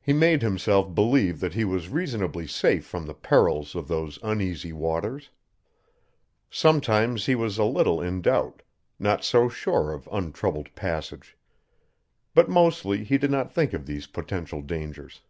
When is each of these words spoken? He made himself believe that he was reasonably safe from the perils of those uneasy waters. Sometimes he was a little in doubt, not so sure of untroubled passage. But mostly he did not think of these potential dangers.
He 0.00 0.12
made 0.12 0.40
himself 0.42 0.94
believe 0.94 1.40
that 1.40 1.54
he 1.54 1.64
was 1.64 1.88
reasonably 1.88 2.46
safe 2.46 2.86
from 2.86 3.06
the 3.06 3.12
perils 3.12 3.74
of 3.74 3.88
those 3.88 4.16
uneasy 4.22 4.72
waters. 4.72 5.30
Sometimes 6.48 7.26
he 7.26 7.34
was 7.34 7.58
a 7.58 7.64
little 7.64 8.00
in 8.00 8.22
doubt, 8.22 8.62
not 9.00 9.24
so 9.24 9.48
sure 9.48 9.92
of 9.92 10.08
untroubled 10.12 10.72
passage. 10.76 11.36
But 12.34 12.48
mostly 12.48 13.02
he 13.02 13.18
did 13.18 13.32
not 13.32 13.52
think 13.52 13.72
of 13.72 13.84
these 13.84 14.06
potential 14.06 14.62
dangers. 14.62 15.22